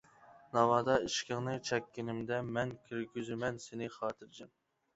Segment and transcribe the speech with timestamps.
[0.27, 2.73] -ناۋادا ئىشىكىڭنى چەككىنىمدە مەن.
[2.81, 4.55] -كىرگۈزىمەن سېنى خاتىرجەم.